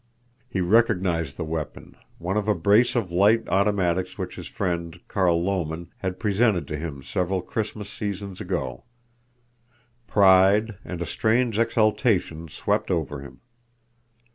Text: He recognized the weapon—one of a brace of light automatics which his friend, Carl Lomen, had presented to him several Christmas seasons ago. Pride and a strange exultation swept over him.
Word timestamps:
He 0.49 0.61
recognized 0.61 1.37
the 1.37 1.43
weapon—one 1.45 2.35
of 2.35 2.47
a 2.47 2.55
brace 2.55 2.95
of 2.95 3.11
light 3.11 3.47
automatics 3.47 4.17
which 4.17 4.33
his 4.35 4.47
friend, 4.47 4.99
Carl 5.07 5.43
Lomen, 5.43 5.89
had 5.97 6.17
presented 6.19 6.67
to 6.69 6.77
him 6.79 7.03
several 7.03 7.43
Christmas 7.43 7.87
seasons 7.91 8.41
ago. 8.41 8.83
Pride 10.07 10.75
and 10.83 11.03
a 11.03 11.05
strange 11.05 11.59
exultation 11.59 12.47
swept 12.47 12.89
over 12.89 13.19
him. 13.21 13.41